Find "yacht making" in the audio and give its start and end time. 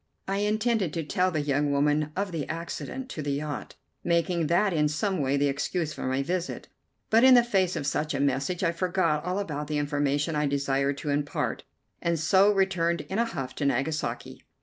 3.33-4.47